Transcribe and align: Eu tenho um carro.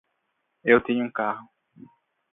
Eu 0.63 0.81
tenho 0.81 1.05
um 1.05 1.11
carro. 1.11 1.47